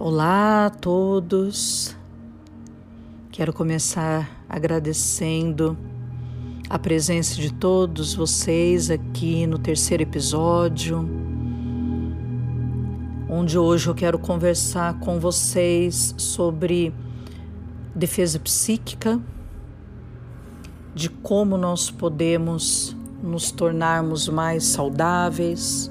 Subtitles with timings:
[0.00, 1.96] Olá a todos.
[3.32, 5.76] Quero começar agradecendo
[6.70, 11.04] a presença de todos vocês aqui no terceiro episódio,
[13.28, 16.94] onde hoje eu quero conversar com vocês sobre
[17.92, 19.20] defesa psíquica,
[20.94, 25.90] de como nós podemos nos tornarmos mais saudáveis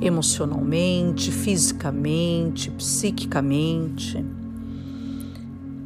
[0.00, 4.24] emocionalmente, fisicamente, psiquicamente.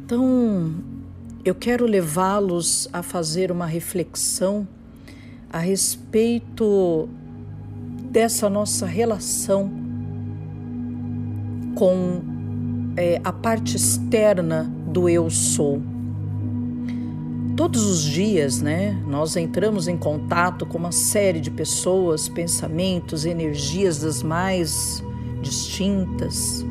[0.03, 0.73] Então,
[1.43, 4.67] eu quero levá-los a fazer uma reflexão
[5.51, 7.09] a respeito
[8.11, 9.71] dessa nossa relação
[11.75, 12.21] com
[12.95, 15.81] é, a parte externa do eu sou
[17.55, 23.99] Todos os dias, né, nós entramos em contato com uma série de pessoas, pensamentos, energias
[23.99, 25.01] das mais
[25.41, 26.65] distintas.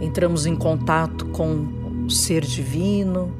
[0.00, 3.34] Entramos em contato com o ser divino,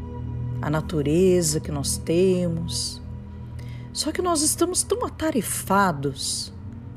[0.61, 3.01] a natureza que nós temos.
[3.93, 6.53] Só que nós estamos tão atarefados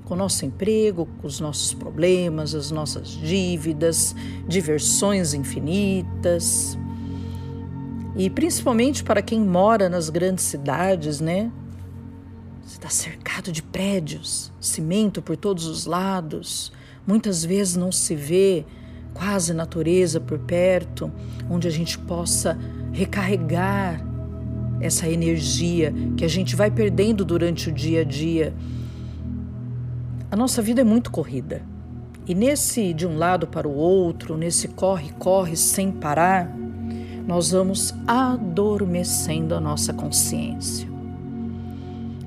[0.05, 4.15] com o nosso emprego, com os nossos problemas, as nossas dívidas,
[4.47, 6.75] diversões infinitas
[8.19, 11.49] e principalmente para quem mora nas grandes cidades, né?
[12.61, 16.69] Você está cercado de prédios, cimento por todos os lados.
[17.07, 18.65] Muitas vezes não se vê
[19.13, 21.09] quase natureza por perto,
[21.49, 22.59] onde a gente possa
[22.91, 24.05] recarregar
[24.81, 28.53] essa energia que a gente vai perdendo durante o dia a dia.
[30.29, 31.61] A nossa vida é muito corrida.
[32.27, 36.53] E nesse de um lado para o outro, nesse corre-corre sem parar,
[37.27, 40.87] nós vamos adormecendo a nossa consciência.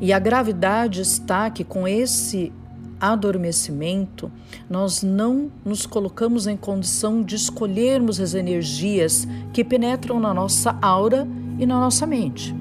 [0.00, 2.52] E a gravidade está que com esse
[3.02, 4.30] adormecimento,
[4.70, 11.26] nós não nos colocamos em condição de escolhermos as energias que penetram na nossa aura
[11.58, 12.54] e na nossa mente.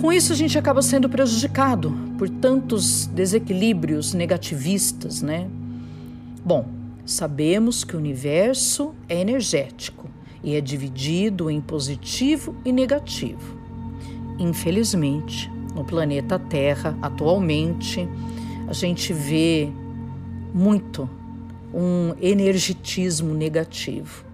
[0.00, 5.48] Com isso, a gente acaba sendo prejudicado por tantos desequilíbrios negativistas, né?
[6.44, 6.66] Bom,
[7.04, 10.08] Sabemos que o universo é energético
[10.42, 13.58] e é dividido em positivo e negativo.
[14.38, 18.08] Infelizmente, no planeta Terra, atualmente,
[18.66, 19.70] a gente vê
[20.52, 21.08] muito
[21.72, 24.24] um energetismo negativo.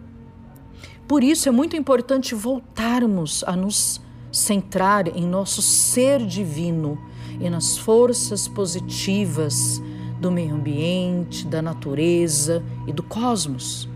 [1.06, 4.00] Por isso é muito importante voltarmos a nos
[4.32, 6.98] centrar em nosso ser divino
[7.40, 9.80] e nas forças positivas
[10.20, 13.88] do meio ambiente, da natureza e do cosmos.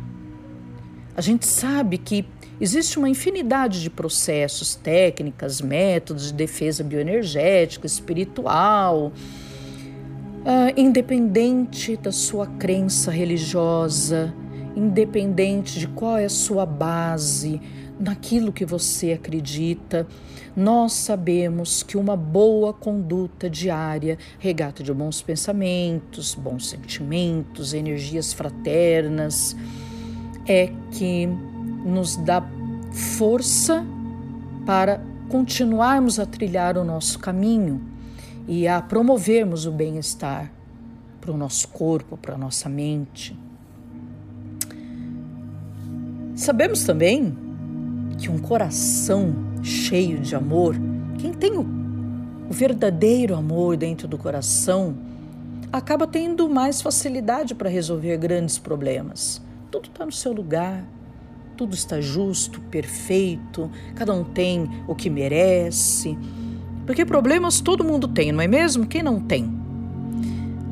[1.17, 2.25] A gente sabe que
[2.61, 9.13] existe uma infinidade de processos, técnicas, métodos de defesa bioenergética, espiritual,
[10.41, 14.35] uh, independente da sua crença religiosa,
[14.77, 17.61] independente de qual é a sua base,
[18.01, 20.07] naquilo que você acredita,
[20.57, 29.55] nós sabemos que uma boa conduta diária, regata de bons pensamentos, bons sentimentos, energias fraternas,
[30.47, 31.27] é que
[31.85, 32.43] nos dá
[32.91, 33.85] força
[34.65, 37.81] para continuarmos a trilhar o nosso caminho
[38.49, 40.51] e a promovermos o bem-estar
[41.21, 43.39] para o nosso corpo, para a nossa mente.
[46.35, 47.50] Sabemos também
[48.21, 50.77] que um coração cheio de amor,
[51.19, 51.67] quem tem o,
[52.51, 54.95] o verdadeiro amor dentro do coração,
[55.73, 59.41] acaba tendo mais facilidade para resolver grandes problemas.
[59.71, 60.85] Tudo está no seu lugar,
[61.57, 66.19] tudo está justo, perfeito, cada um tem o que merece.
[66.85, 68.87] Porque problemas todo mundo tem, não é mesmo?
[68.87, 69.51] Quem não tem?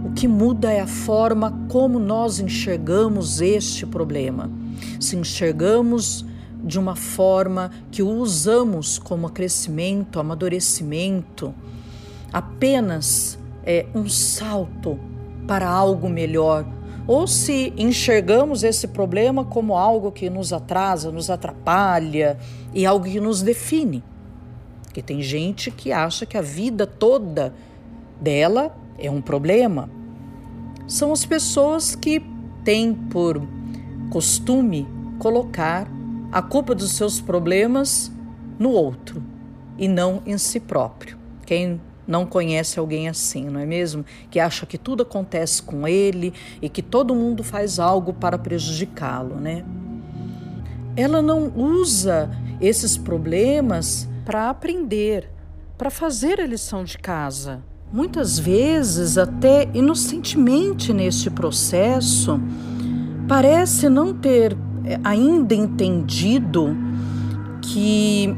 [0.05, 4.51] O que muda é a forma como nós enxergamos este problema.
[5.01, 6.27] Se enxergamos
[6.69, 11.55] de uma forma que o usamos como crescimento, amadurecimento,
[12.31, 15.01] apenas é um salto
[15.47, 16.67] para algo melhor,
[17.07, 22.39] ou se enxergamos esse problema como algo que nos atrasa, nos atrapalha
[22.75, 24.05] e algo que nos define.
[24.83, 27.55] Porque tem gente que acha que a vida toda
[28.21, 29.89] dela é um problema.
[30.87, 32.23] São as pessoas que
[32.63, 33.41] têm por
[34.11, 34.87] costume
[35.19, 35.98] colocar
[36.31, 38.13] a culpa dos seus problemas
[38.59, 39.23] no outro
[39.79, 41.17] e não em si próprio.
[41.47, 44.05] Quem não conhece alguém assim, não é mesmo?
[44.31, 49.37] Que acha que tudo acontece com ele e que todo mundo faz algo para prejudicá-lo,
[49.37, 49.65] né?
[50.97, 55.31] Ela não usa esses problemas para aprender,
[55.77, 57.63] para fazer a lição de casa.
[57.93, 62.41] muitas vezes, até inocentemente neste processo,
[63.27, 64.57] parece não ter
[65.03, 66.77] ainda entendido
[67.61, 68.35] que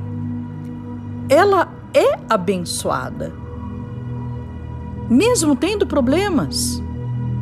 [1.29, 3.32] ela é abençoada,
[5.08, 6.82] mesmo tendo problemas.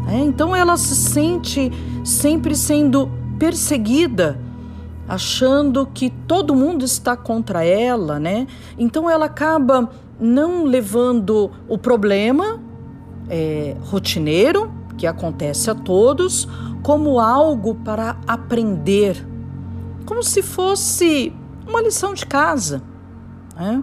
[0.08, 1.70] É, então ela se sente
[2.04, 4.38] sempre sendo perseguida,
[5.06, 8.46] achando que todo mundo está contra ela, né?
[8.78, 9.90] Então ela acaba
[10.20, 12.60] não levando o problema
[13.28, 16.48] é, rotineiro, que acontece a todos,
[16.82, 19.26] como algo para aprender,
[20.04, 21.32] como se fosse
[21.66, 22.82] uma lição de casa.
[23.56, 23.82] Né?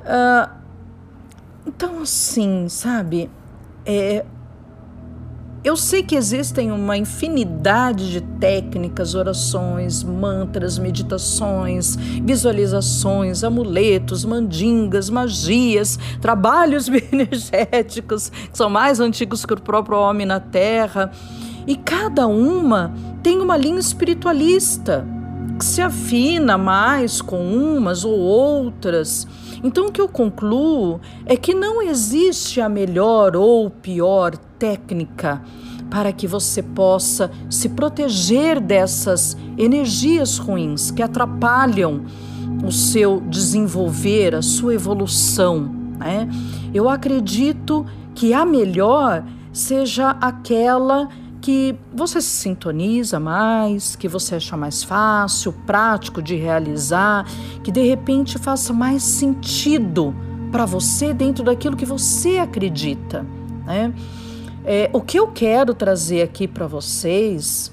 [0.00, 0.50] Uh,
[1.66, 3.30] então, assim, sabe,
[3.84, 4.24] é,
[5.64, 15.98] eu sei que existem uma infinidade de técnicas, orações, mantras, meditações, visualizações, amuletos, mandingas, magias,
[16.20, 21.10] trabalhos energéticos, que são mais antigos que o próprio homem na Terra.
[21.66, 25.06] E cada uma tem uma linha espiritualista
[25.58, 29.26] que se afina mais com umas ou outras.
[29.62, 35.42] Então, o que eu concluo é que não existe a melhor ou pior técnica
[35.90, 42.04] para que você possa se proteger dessas energias ruins que atrapalham
[42.66, 45.70] o seu desenvolver, a sua evolução.
[45.98, 46.28] Né?
[46.72, 51.23] Eu acredito que a melhor seja aquela que
[51.92, 57.26] você se sintoniza mais, que você acha mais fácil, prático de realizar,
[57.62, 60.14] que de repente faça mais sentido
[60.50, 63.26] para você dentro daquilo que você acredita.
[63.66, 63.92] Né?
[64.64, 67.70] É, o que eu quero trazer aqui para vocês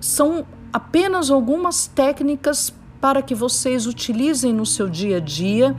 [0.00, 5.74] são apenas algumas técnicas para que vocês utilizem no seu dia a dia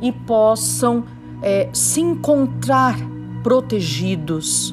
[0.00, 1.04] e possam
[1.42, 2.96] é, se encontrar
[3.42, 4.72] protegidos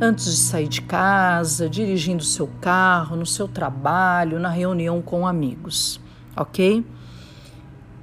[0.00, 6.00] antes de sair de casa, dirigindo seu carro, no seu trabalho, na reunião com amigos,
[6.36, 6.84] ok?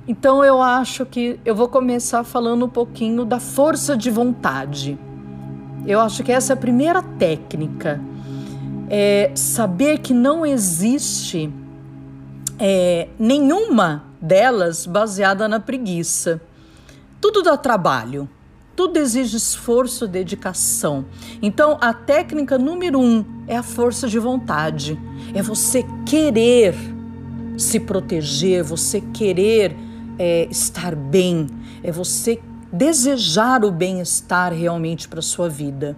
[0.07, 4.97] Então eu acho que eu vou começar falando um pouquinho da força de vontade.
[5.85, 7.99] Eu acho que essa é a primeira técnica.
[8.87, 11.51] É saber que não existe
[12.59, 16.39] é, nenhuma delas baseada na preguiça.
[17.19, 18.29] Tudo dá trabalho.
[18.75, 21.05] Tudo exige esforço, dedicação.
[21.41, 24.99] Então, a técnica número um é a força de vontade.
[25.33, 26.75] É você querer
[27.57, 29.75] se proteger, você querer
[30.19, 31.47] é, estar bem,
[31.81, 32.41] é você
[32.71, 35.95] desejar o bem-estar realmente para sua vida.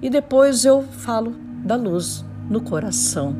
[0.00, 3.36] E depois eu falo da luz no coração.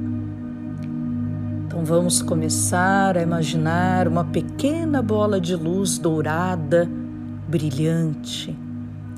[1.67, 7.00] Então vamos começar a imaginar uma pequena bola de luz dourada
[7.51, 8.57] brilhante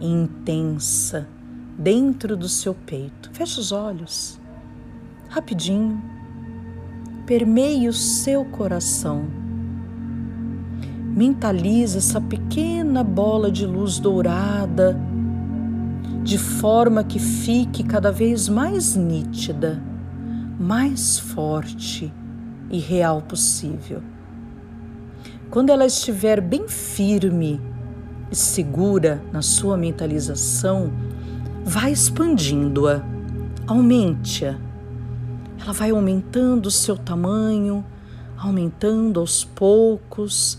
[0.00, 1.28] e intensa
[1.78, 3.30] dentro do seu peito.
[3.30, 4.40] Feche os olhos,
[5.28, 6.02] rapidinho,
[7.26, 9.26] permeie o seu coração.
[11.14, 14.98] Mentalize essa pequena bola de luz dourada,
[16.22, 19.82] de forma que fique cada vez mais nítida,
[20.58, 22.10] mais forte
[22.70, 24.02] e real possível.
[25.50, 27.60] Quando ela estiver bem firme,
[28.32, 30.92] segura na sua mentalização,
[31.64, 33.02] vai expandindo-a,
[33.66, 34.58] aumente-a.
[35.60, 37.84] Ela vai aumentando o seu tamanho,
[38.36, 40.58] aumentando aos poucos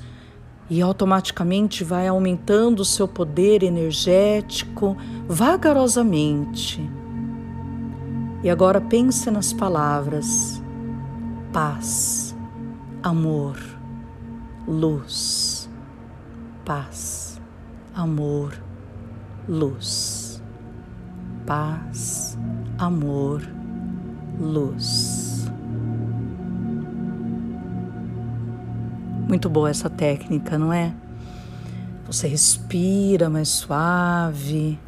[0.70, 4.96] e automaticamente vai aumentando o seu poder energético
[5.28, 6.90] vagarosamente.
[8.44, 10.62] E agora pense nas palavras
[11.52, 12.36] paz,
[13.04, 13.58] amor,
[14.68, 15.70] luz,
[16.66, 17.33] paz
[17.94, 18.54] amor,
[19.48, 20.42] luz.
[21.46, 22.38] Paz,
[22.78, 23.48] amor,
[24.40, 25.46] luz.
[29.28, 30.94] Muito boa essa técnica, não é?
[32.06, 34.80] Você respira mais suave.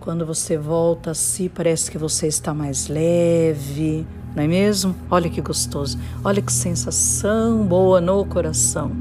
[0.00, 4.94] Quando você volta a si, parece que você está mais leve, não é mesmo?
[5.10, 5.98] Olha que gostoso.
[6.24, 8.92] Olha que sensação boa no coração.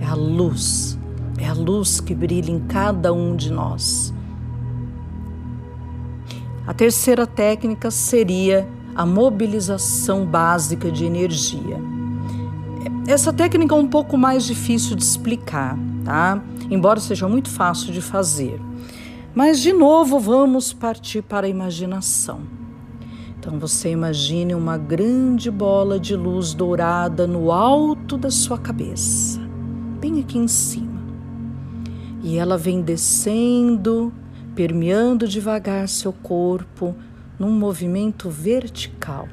[0.00, 0.97] É a luz
[1.38, 4.12] é a luz que brilha em cada um de nós.
[6.66, 11.80] A terceira técnica seria a mobilização básica de energia.
[13.06, 16.42] Essa técnica é um pouco mais difícil de explicar, tá?
[16.70, 18.60] Embora seja muito fácil de fazer.
[19.34, 22.40] Mas de novo vamos partir para a imaginação.
[23.38, 29.40] Então você imagine uma grande bola de luz dourada no alto da sua cabeça,
[30.00, 30.87] bem aqui em cima.
[32.22, 34.12] E ela vem descendo,
[34.54, 36.94] permeando devagar seu corpo
[37.38, 39.28] num movimento vertical.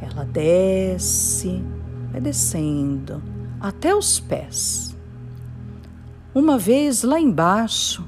[0.00, 1.62] Ela desce,
[2.10, 3.22] vai descendo
[3.60, 4.96] até os pés.
[6.34, 8.06] Uma vez lá embaixo,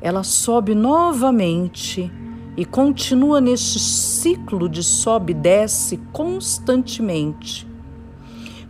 [0.00, 2.10] ela sobe novamente
[2.56, 7.67] e continua neste ciclo de sobe e desce constantemente.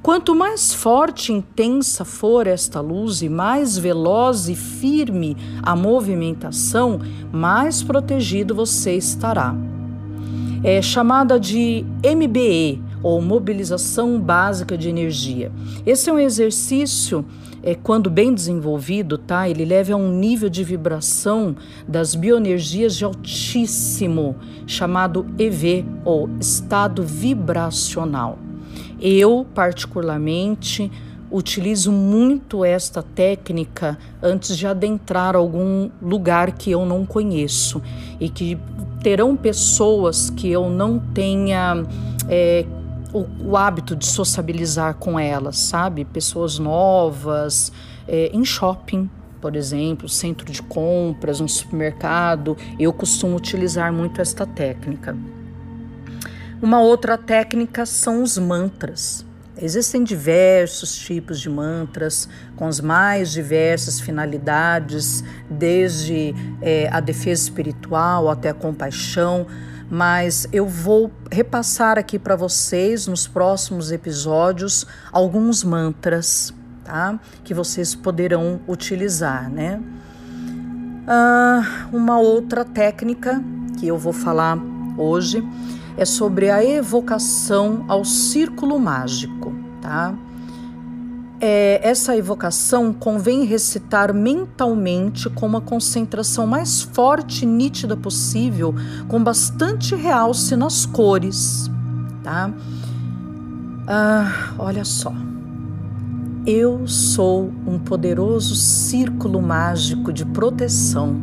[0.02, 7.00] Quanto mais forte e intensa for esta luz e mais veloz e firme a movimentação,
[7.32, 9.54] mais protegido você estará.
[10.62, 15.52] É chamada de MBE, ou mobilização básica de energia.
[15.86, 17.24] Esse é um exercício
[17.62, 19.48] é, quando bem desenvolvido, tá?
[19.48, 24.36] Ele leva a um nível de vibração das bioenergias de altíssimo,
[24.66, 28.47] chamado EV, ou estado vibracional.
[29.00, 30.90] Eu, particularmente,
[31.30, 37.82] utilizo muito esta técnica antes de adentrar algum lugar que eu não conheço
[38.18, 38.58] e que
[39.02, 41.84] terão pessoas que eu não tenha
[42.28, 42.64] é,
[43.12, 46.04] o, o hábito de sociabilizar com elas, sabe?
[46.04, 47.72] Pessoas novas,
[48.06, 49.08] é, em shopping,
[49.40, 55.16] por exemplo, centro de compras, um supermercado, eu costumo utilizar muito esta técnica.
[56.60, 59.24] Uma outra técnica são os mantras.
[59.60, 68.28] Existem diversos tipos de mantras com as mais diversas finalidades, desde é, a defesa espiritual
[68.28, 69.46] até a compaixão
[69.90, 76.52] mas eu vou repassar aqui para vocês nos próximos episódios alguns mantras,
[76.84, 77.18] tá?
[77.42, 79.80] Que vocês poderão utilizar, né?
[81.06, 83.42] Ah, uma outra técnica
[83.80, 84.58] que eu vou falar
[84.98, 85.42] hoje
[85.98, 89.52] é sobre a evocação ao círculo mágico,
[89.82, 90.14] tá?
[91.40, 98.74] é, essa evocação convém recitar mentalmente com uma concentração mais forte e nítida possível,
[99.06, 101.70] com bastante realce nas cores,
[102.22, 102.52] tá?
[103.86, 105.12] Ah, olha só.
[106.44, 111.16] Eu sou um poderoso círculo mágico de proteção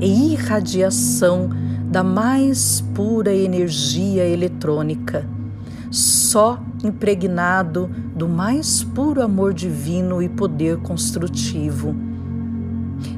[0.00, 1.50] e irradiação
[1.90, 5.26] da mais pura energia eletrônica
[5.90, 11.94] só impregnado do mais puro amor divino e poder construtivo.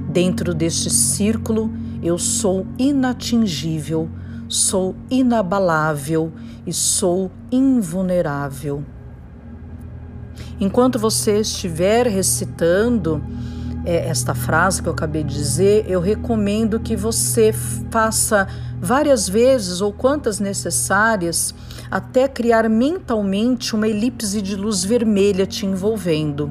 [0.08, 1.70] Dentro deste círculo,
[2.02, 4.08] eu sou inatingível,
[4.48, 6.32] sou inabalável
[6.66, 8.82] e sou invulnerável.
[10.58, 13.22] Enquanto você estiver recitando
[13.84, 17.52] é, esta frase que eu acabei de dizer, eu recomendo que você
[17.90, 18.46] faça
[18.80, 21.54] várias vezes ou quantas necessárias
[21.90, 26.50] até criar mentalmente uma elipse de luz vermelha te envolvendo.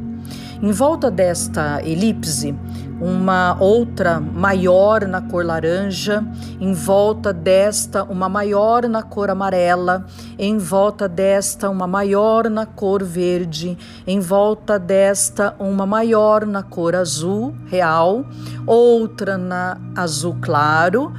[0.61, 2.55] Em volta desta elipse,
[3.01, 6.23] uma outra maior na cor laranja,
[6.59, 10.05] em volta desta, uma maior na cor amarela,
[10.37, 13.75] em volta desta, uma maior na cor verde,
[14.05, 18.23] em volta desta, uma maior na cor azul real,
[18.67, 21.11] outra na azul claro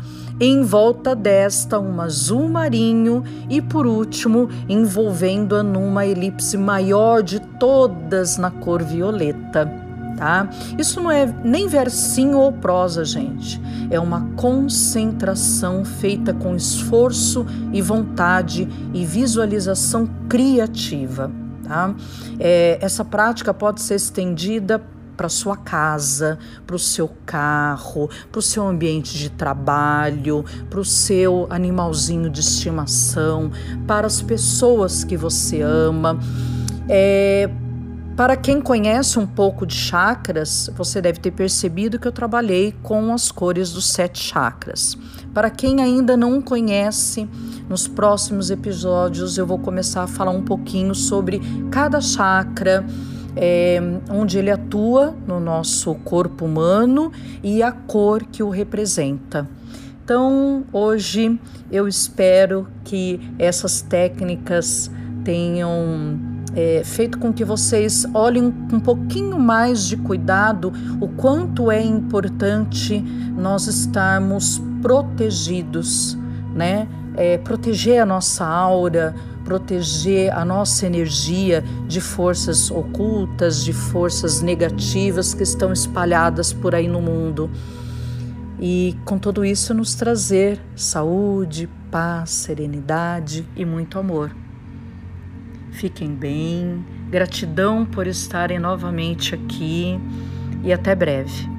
[0.43, 8.39] em volta desta um azul marinho e por último envolvendo-a numa elipse maior de todas
[8.39, 9.71] na cor violeta.
[10.17, 10.51] Tá?
[10.77, 13.61] Isso não é nem versinho ou prosa, gente.
[13.89, 21.31] É uma concentração feita com esforço e vontade e visualização criativa.
[21.63, 21.95] Tá?
[22.41, 24.83] É, essa prática pode ser estendida
[25.23, 26.37] para sua casa,
[26.67, 32.41] para o seu carro, para o seu ambiente de trabalho, para o seu animalzinho de
[32.41, 33.53] estimação,
[33.87, 36.19] para as pessoas que você ama.
[36.89, 37.49] É,
[38.17, 43.15] para quem conhece um pouco de chakras, você deve ter percebido que eu trabalhei com
[43.15, 44.99] as cores dos sete chakras.
[45.33, 47.29] Para quem ainda não conhece,
[47.69, 52.85] nos próximos episódios eu vou começar a falar um pouquinho sobre cada chakra
[53.37, 57.13] é, onde ele atua no nosso corpo humano
[57.43, 59.49] e a cor que o representa.
[60.05, 61.39] Então, hoje
[61.71, 64.91] eu espero que essas técnicas
[65.25, 66.19] tenham
[66.55, 73.01] é, feito com que vocês olhem um pouquinho mais de cuidado o quanto é importante
[73.37, 76.19] nós estarmos protegidos,
[76.55, 76.89] né?
[77.15, 85.35] É, proteger a nossa aura, proteger a nossa energia de forças ocultas, de forças negativas
[85.35, 87.51] que estão espalhadas por aí no mundo.
[88.61, 94.35] E com tudo isso nos trazer saúde, paz, serenidade e muito amor.
[95.73, 99.99] Fiquem bem, gratidão por estarem novamente aqui.
[100.65, 101.52] e até breve.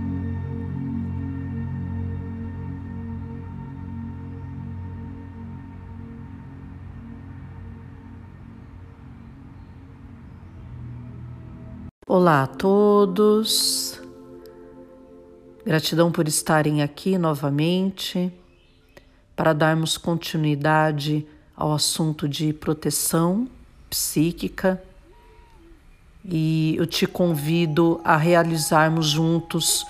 [12.06, 13.98] Olá a todos,
[15.66, 18.30] gratidão por estarem aqui novamente
[19.38, 23.48] para darmos continuidade ao assunto de proteção
[23.90, 24.84] psíquica
[26.26, 29.86] e eu te convido a realizarmos juntos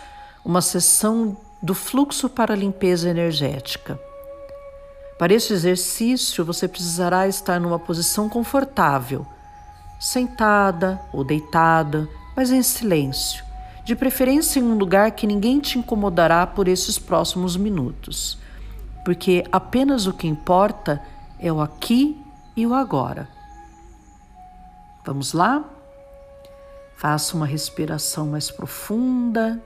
[0.46, 4.00] uma sessão do fluxo para limpeza energética.
[5.18, 9.26] Para este exercício, você precisará estar numa posição confortável
[10.04, 13.42] sentada ou deitada, mas em silêncio,
[13.86, 18.38] de preferência em um lugar que ninguém te incomodará por esses próximos minutos,
[19.06, 21.02] porque apenas o que importa
[21.40, 22.22] é o aqui
[22.54, 23.30] e o agora.
[25.06, 25.64] Vamos lá?
[26.98, 29.62] Faça uma respiração mais profunda,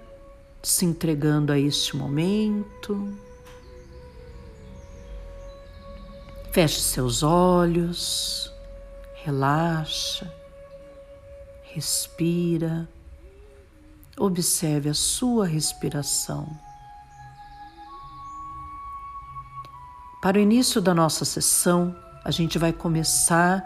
[0.62, 3.12] se entregando a este momento.
[6.51, 8.56] Feche seus olhos
[9.27, 10.34] relaxa,
[11.74, 12.88] respira,
[14.17, 16.48] observe a sua respiração.
[20.22, 21.93] Para o início da nossa sessão,
[22.24, 23.62] a gente vai começar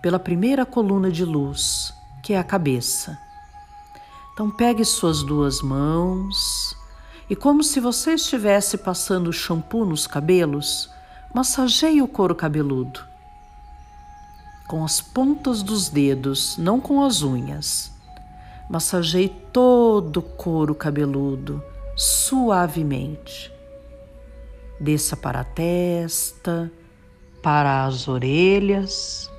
[0.00, 3.18] pela primeira coluna de luz, que é a cabeça.
[4.32, 6.76] Então, pegue suas duas mãos
[7.28, 10.88] e, como se você estivesse passando shampoo nos cabelos,
[11.34, 13.15] massageie o couro cabeludo
[14.66, 17.92] com as pontas dos dedos, não com as unhas.
[18.68, 21.62] Massageie todo o couro cabeludo
[21.94, 23.52] suavemente.
[24.78, 26.70] Desça para a testa,
[27.42, 29.30] para as orelhas,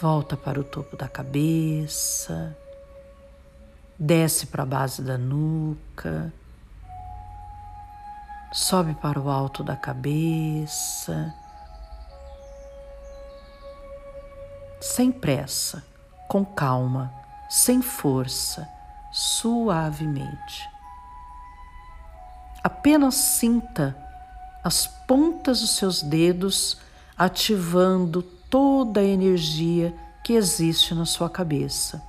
[0.00, 2.56] volta para o topo da cabeça,
[3.98, 6.32] desce para a base da nuca,
[8.52, 11.34] sobe para o alto da cabeça
[14.96, 15.84] sem pressa,
[16.26, 17.12] com calma,
[17.50, 18.66] sem força,
[19.12, 20.66] suavemente.
[22.64, 23.94] Apenas sinta
[24.64, 26.78] as pontas dos seus dedos
[27.14, 32.02] ativando toda a energia que existe na sua cabeça.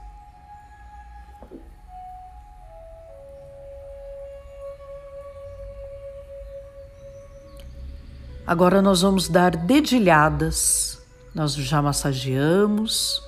[8.45, 10.96] Agora nós vamos dar dedilhadas
[11.37, 13.23] nós já massageamos.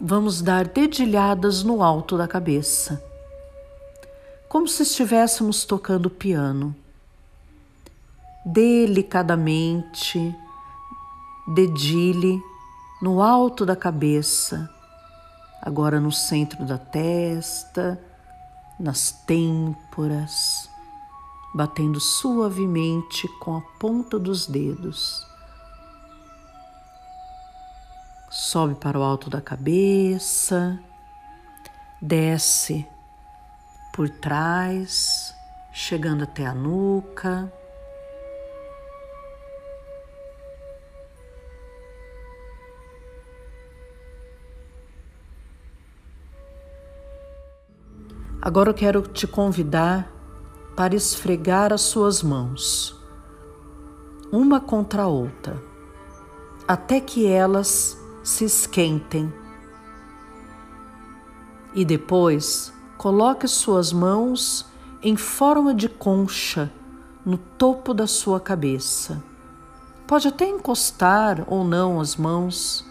[0.00, 3.00] Vamos dar dedilhadas no alto da cabeça,
[4.48, 6.74] como se estivéssemos tocando piano.
[8.44, 10.34] Delicadamente,
[11.54, 12.42] dedile
[13.00, 14.68] no alto da cabeça,
[15.62, 18.02] agora no centro da testa,
[18.80, 20.68] nas têmporas,
[21.54, 25.32] batendo suavemente com a ponta dos dedos
[28.34, 30.76] sobe para o alto da cabeça,
[32.02, 32.84] desce
[33.92, 35.32] por trás,
[35.72, 37.52] chegando até a nuca.
[48.42, 50.12] Agora eu quero te convidar
[50.74, 53.00] para esfregar as suas mãos,
[54.32, 55.56] uma contra a outra,
[56.66, 59.32] até que elas se esquentem.
[61.74, 64.66] E depois coloque suas mãos
[65.02, 66.72] em forma de concha
[67.24, 69.22] no topo da sua cabeça.
[70.06, 72.88] Pode até encostar ou não as mãos.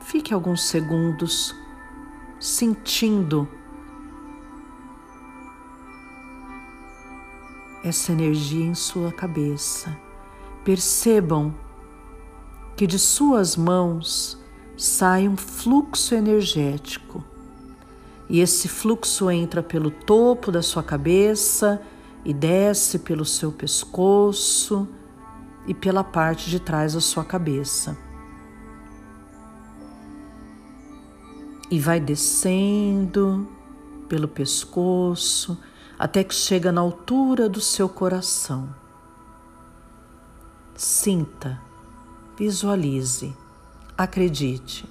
[0.00, 1.54] Fique alguns segundos
[2.38, 3.48] sentindo
[7.82, 9.96] essa energia em sua cabeça.
[10.64, 11.54] Percebam
[12.76, 14.38] que de suas mãos
[14.76, 17.24] sai um fluxo energético.
[18.28, 21.80] E esse fluxo entra pelo topo da sua cabeça
[22.24, 24.88] e desce pelo seu pescoço
[25.66, 27.96] e pela parte de trás da sua cabeça.
[31.70, 33.48] E vai descendo
[34.08, 35.58] pelo pescoço
[35.98, 38.74] até que chega na altura do seu coração.
[40.74, 41.71] Sinta
[42.36, 43.36] Visualize,
[43.96, 44.88] acredite.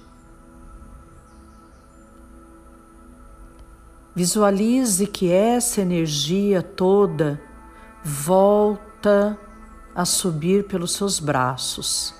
[4.14, 7.40] Visualize que essa energia toda
[8.04, 9.38] volta
[9.94, 12.14] a subir pelos seus braços,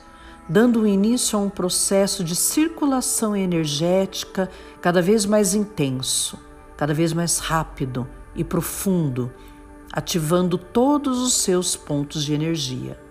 [0.48, 6.38] dando início a um processo de circulação energética cada vez mais intenso,
[6.76, 9.32] cada vez mais rápido e profundo,
[9.92, 13.01] ativando todos os seus pontos de energia.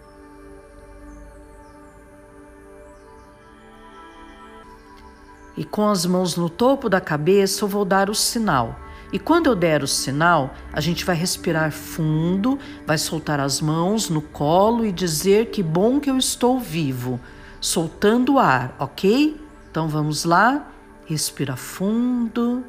[5.56, 8.80] E com as mãos no topo da cabeça, eu vou dar o sinal.
[9.12, 14.10] E quando eu der o sinal, a gente vai respirar fundo, vai soltar as mãos
[14.10, 17.20] no colo e dizer que bom que eu estou vivo,
[17.60, 19.40] soltando o ar, ok?
[19.70, 20.72] Então vamos lá,
[21.06, 22.64] respira fundo,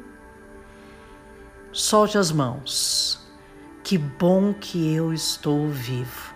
[1.71, 3.19] solte as mãos.
[3.83, 6.33] Que bom que eu estou vivo.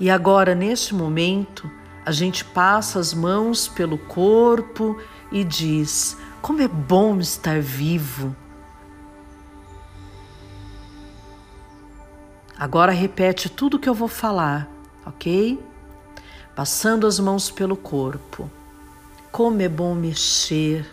[0.00, 1.70] E agora, neste momento,
[2.08, 4.98] a gente passa as mãos pelo corpo
[5.30, 8.34] e diz: Como é bom estar vivo.
[12.58, 14.66] Agora repete tudo que eu vou falar,
[15.04, 15.62] ok?
[16.56, 18.50] Passando as mãos pelo corpo.
[19.30, 20.86] Como é bom mexer,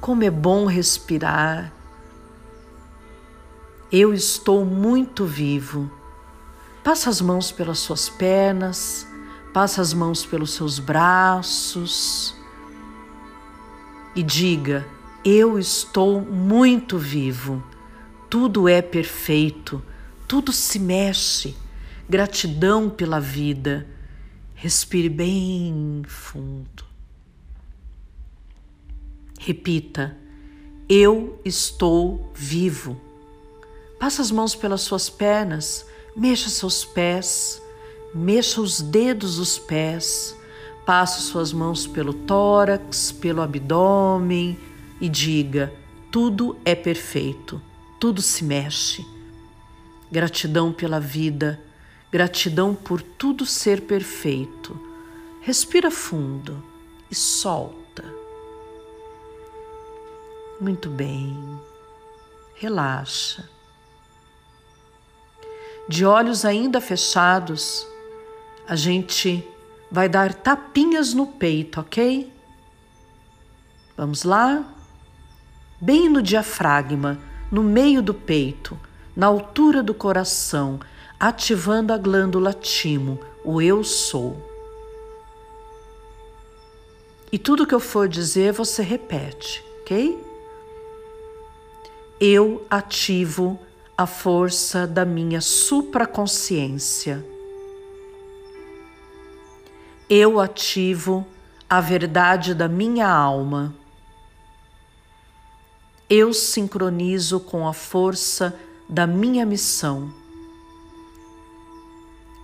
[0.00, 1.72] como é bom respirar.
[3.90, 5.90] Eu estou muito vivo.
[6.84, 9.12] Passa as mãos pelas suas pernas
[9.54, 12.34] Passa as mãos pelos seus braços
[14.16, 14.84] e diga:
[15.24, 17.62] Eu estou muito vivo,
[18.28, 19.80] tudo é perfeito,
[20.26, 21.56] tudo se mexe.
[22.10, 23.86] Gratidão pela vida.
[24.56, 26.84] Respire bem fundo.
[29.38, 30.16] Repita:
[30.88, 33.00] Eu estou vivo.
[34.00, 35.86] Passa as mãos pelas suas pernas,
[36.16, 37.62] mexa seus pés
[38.14, 40.36] Mexa os dedos dos pés,
[40.86, 44.56] passe suas mãos pelo tórax, pelo abdômen
[45.00, 45.72] e diga:
[46.12, 47.60] tudo é perfeito,
[47.98, 49.04] tudo se mexe.
[50.12, 51.60] Gratidão pela vida,
[52.12, 54.78] gratidão por tudo ser perfeito.
[55.40, 56.62] Respira fundo
[57.10, 58.04] e solta.
[60.60, 61.36] Muito bem,
[62.54, 63.50] relaxa.
[65.88, 67.84] De olhos ainda fechados,
[68.66, 69.46] a gente
[69.90, 72.32] vai dar tapinhas no peito, ok?
[73.96, 74.64] Vamos lá?
[75.80, 77.18] Bem no diafragma,
[77.50, 78.78] no meio do peito,
[79.14, 80.80] na altura do coração,
[81.20, 84.36] ativando a glândula timo, o eu sou.
[87.30, 90.18] E tudo que eu for dizer, você repete, ok?
[92.20, 93.60] Eu ativo
[93.96, 97.33] a força da minha supraconsciência
[100.08, 101.26] eu ativo
[101.68, 103.74] a verdade da minha alma.
[106.10, 108.54] Eu sincronizo com a força
[108.88, 110.12] da minha missão.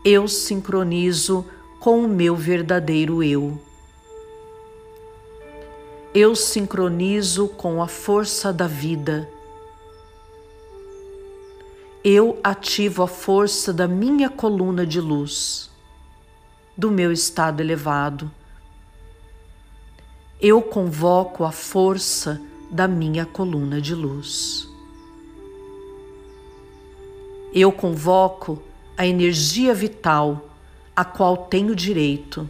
[0.02, 1.44] Eu sincronizo
[1.78, 3.60] com o meu verdadeiro eu.
[6.14, 9.28] Eu sincronizo com a força da vida.
[12.02, 15.69] Eu ativo a força da minha coluna de luz
[16.76, 18.30] do meu estado elevado.
[20.40, 24.68] Eu convoco a força da minha coluna de luz.
[27.52, 28.62] Eu convoco
[28.96, 30.50] a energia vital
[30.94, 32.48] a qual tenho direito.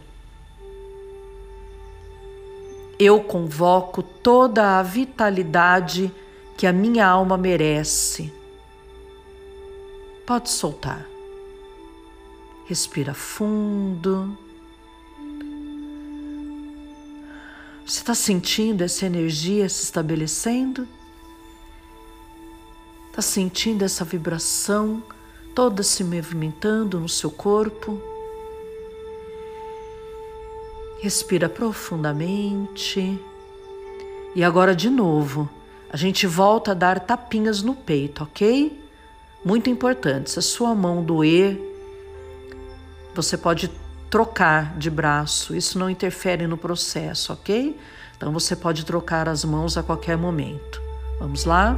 [2.99, 6.11] Eu convoco toda a vitalidade
[6.55, 8.31] que a minha alma merece.
[10.25, 11.10] Pode soltar.
[12.71, 14.37] Respira fundo.
[17.85, 20.87] Você está sentindo essa energia se estabelecendo?
[23.09, 25.03] Está sentindo essa vibração
[25.53, 28.01] toda se movimentando no seu corpo?
[31.01, 33.19] Respira profundamente.
[34.33, 35.49] E agora, de novo,
[35.89, 38.81] a gente volta a dar tapinhas no peito, ok?
[39.43, 40.31] Muito importante.
[40.31, 41.70] Se a sua mão doer,
[43.13, 43.69] você pode
[44.09, 47.77] trocar de braço, isso não interfere no processo, ok?
[48.15, 50.81] Então você pode trocar as mãos a qualquer momento.
[51.19, 51.77] Vamos lá?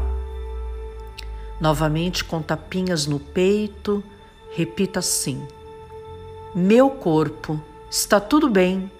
[1.59, 4.03] Novamente com tapinhas no peito,
[4.51, 5.47] repita assim:
[6.53, 8.91] Meu corpo, está tudo bem.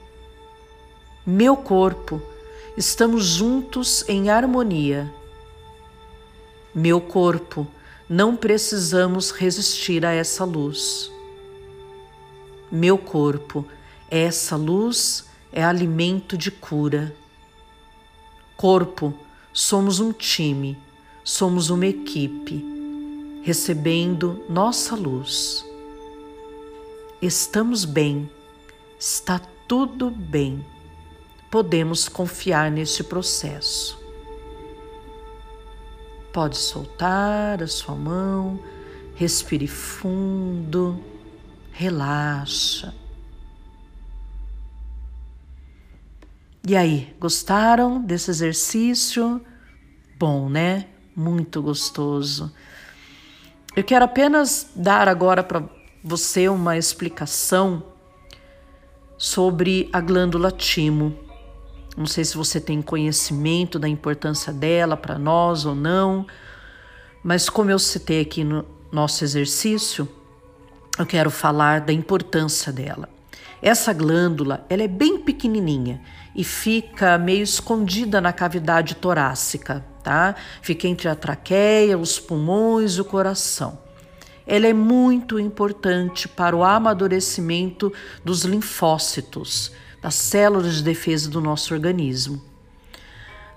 [1.26, 2.22] Meu corpo,
[2.76, 5.12] estamos juntos em harmonia.
[6.74, 7.68] Meu corpo,
[8.10, 11.13] não precisamos resistir a essa luz
[12.74, 13.64] meu corpo,
[14.10, 17.16] essa luz é alimento de cura.
[18.58, 19.14] Corpo,
[19.54, 20.76] somos um time,
[21.24, 22.66] somos uma equipe,
[23.44, 25.64] recebendo nossa luz.
[27.22, 28.28] estamos bem,
[29.00, 30.66] está tudo bem.
[31.52, 34.00] Podemos confiar neste processo.
[36.32, 38.60] Pode soltar a sua mão,
[39.14, 41.00] respire fundo,
[41.74, 42.94] relaxa.
[46.66, 49.42] E aí, gostaram desse exercício?
[50.18, 50.86] Bom, né?
[51.14, 52.54] Muito gostoso.
[53.76, 55.64] Eu quero apenas dar agora para
[56.04, 57.84] você uma explicação
[59.18, 61.18] sobre a glândula timo.
[61.98, 66.26] Não sei se você tem conhecimento da importância dela para nós ou não,
[67.24, 70.08] mas como eu citei aqui no nosso exercício,
[70.98, 73.10] eu quero falar da importância dela.
[73.62, 76.02] Essa glândula, ela é bem pequenininha
[76.36, 80.36] e fica meio escondida na cavidade torácica, tá?
[80.62, 83.80] Fica entre a traqueia, os pulmões e o coração.
[84.46, 87.92] Ela é muito importante para o amadurecimento
[88.24, 92.44] dos linfócitos, das células de defesa do nosso organismo.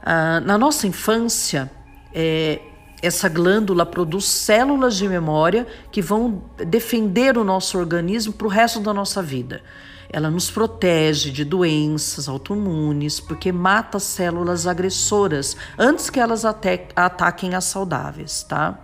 [0.01, 1.69] Ah, na nossa infância,
[2.15, 2.61] é,
[3.03, 8.81] essa glândula produz células de memória que vão defender o nosso organismo para o resto
[8.81, 9.63] da nossa vida.
[10.09, 17.65] Ela nos protege de doenças autoimunes, porque mata células agressoras antes que elas ataquem as
[17.65, 18.79] saudáveis, tá?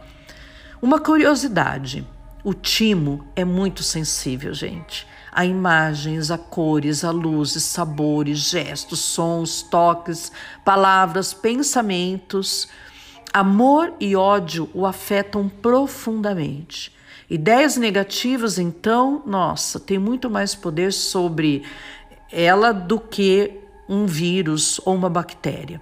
[0.81, 2.07] Uma curiosidade:
[2.42, 5.07] o timo é muito sensível, gente.
[5.31, 10.31] A imagens, a cores, a luzes, sabores, gestos, sons, toques,
[10.64, 12.68] palavras, pensamentos.
[13.33, 16.92] Amor e ódio o afetam profundamente.
[17.31, 21.62] Ideias negativas, então, nossa, tem muito mais poder sobre
[22.31, 25.81] ela do que um vírus ou uma bactéria.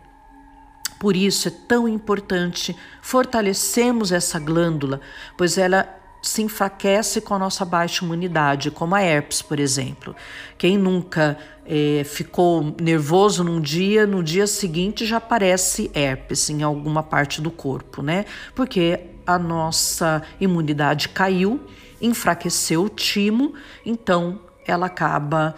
[1.00, 5.00] Por isso é tão importante fortalecermos essa glândula,
[5.36, 10.14] pois ela se enfraquece com a nossa baixa imunidade, como a herpes, por exemplo.
[10.58, 17.02] Quem nunca é, ficou nervoso num dia, no dia seguinte já aparece herpes em alguma
[17.02, 18.26] parte do corpo, né?
[18.54, 21.60] Porque a nossa imunidade caiu,
[22.00, 23.54] enfraqueceu o timo,
[23.84, 25.54] então ela acaba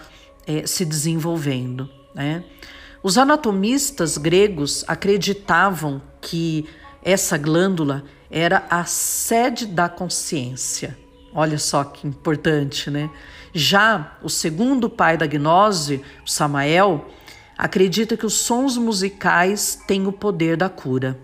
[0.46, 1.88] é, se desenvolvendo.
[2.14, 2.44] Né?
[3.02, 6.66] Os anatomistas gregos acreditavam que
[7.02, 10.96] essa glândula era a sede da consciência.
[11.34, 13.10] Olha só que importante, né?
[13.52, 17.06] Já o segundo pai da gnose, Samael,
[17.56, 21.18] acredita que os sons musicais têm o poder da cura.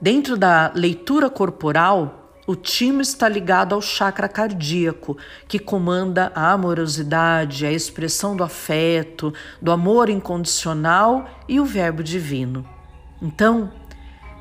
[0.00, 5.16] Dentro da leitura corporal, o timo está ligado ao chakra cardíaco,
[5.48, 12.64] que comanda a amorosidade, a expressão do afeto, do amor incondicional e o verbo divino.
[13.20, 13.72] Então,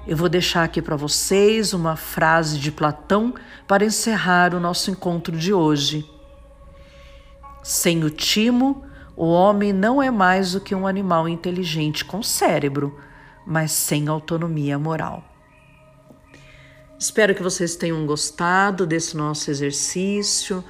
[0.08, 3.34] eu vou deixar aqui para vocês uma frase de Platão
[3.68, 6.08] para encerrar o nosso encontro de hoje.
[7.64, 13.00] Sem o timo, o homem não é mais do que um animal inteligente com cérebro,
[13.46, 15.24] mas sem autonomia moral.
[17.00, 20.64] Espero que vocês tenham gostado desse nosso exercício.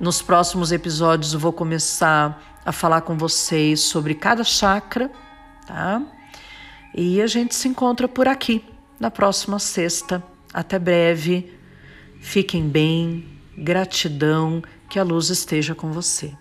[0.00, 5.10] Nos próximos episódios eu vou começar a falar com vocês sobre cada chakra,
[5.66, 6.02] tá?
[7.00, 8.60] E a gente se encontra por aqui
[8.98, 10.20] na próxima sexta.
[10.52, 11.56] Até breve.
[12.20, 13.24] Fiquem bem.
[13.56, 14.60] Gratidão.
[14.90, 16.32] Que a luz esteja com você.